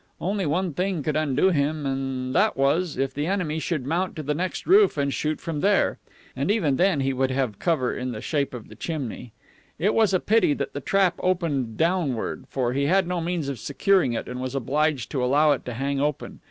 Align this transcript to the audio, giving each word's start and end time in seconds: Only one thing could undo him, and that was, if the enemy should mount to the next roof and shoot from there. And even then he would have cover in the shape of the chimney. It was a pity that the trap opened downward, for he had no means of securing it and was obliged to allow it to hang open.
Only 0.19 0.47
one 0.47 0.73
thing 0.73 1.03
could 1.03 1.15
undo 1.15 1.51
him, 1.51 1.85
and 1.85 2.33
that 2.33 2.57
was, 2.57 2.97
if 2.97 3.13
the 3.13 3.27
enemy 3.27 3.59
should 3.59 3.85
mount 3.85 4.15
to 4.15 4.23
the 4.23 4.33
next 4.33 4.65
roof 4.65 4.97
and 4.97 5.13
shoot 5.13 5.39
from 5.39 5.59
there. 5.59 5.99
And 6.35 6.49
even 6.49 6.77
then 6.77 7.01
he 7.01 7.13
would 7.13 7.29
have 7.29 7.59
cover 7.59 7.95
in 7.95 8.11
the 8.11 8.19
shape 8.19 8.55
of 8.55 8.67
the 8.67 8.75
chimney. 8.75 9.31
It 9.77 9.93
was 9.93 10.11
a 10.11 10.19
pity 10.19 10.55
that 10.55 10.73
the 10.73 10.81
trap 10.81 11.19
opened 11.19 11.77
downward, 11.77 12.45
for 12.49 12.73
he 12.73 12.87
had 12.87 13.07
no 13.07 13.21
means 13.21 13.47
of 13.47 13.59
securing 13.59 14.13
it 14.13 14.27
and 14.27 14.41
was 14.41 14.55
obliged 14.55 15.11
to 15.11 15.23
allow 15.23 15.51
it 15.51 15.65
to 15.65 15.73
hang 15.75 16.01
open. 16.01 16.39